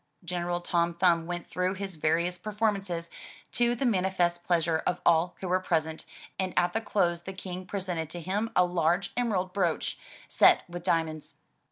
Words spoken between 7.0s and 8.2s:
the King pre sented to